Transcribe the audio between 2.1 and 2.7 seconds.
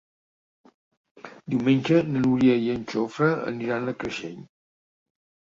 na Núria